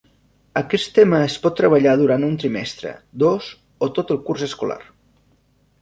[0.61, 3.53] Aquest tema es pot treballar durant un trimestre, dos
[3.89, 4.85] o tot el curs escolar.